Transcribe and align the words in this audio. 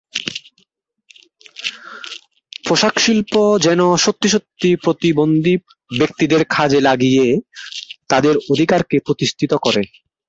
পোশাকশিল্প 2.65 3.33
যেন 3.61 3.81
সত্যি 3.97 4.27
সত্যি 4.29 4.69
প্রতিবন্ধী 4.83 5.53
ব্যক্তিদের 5.99 6.41
কাজে 6.51 6.79
লাগিয়ে 6.81 7.25
তাঁদের 8.09 8.35
অধিকারকে 8.51 8.97
প্রতিষ্ঠিত 8.99 9.51
করে। 9.65 9.81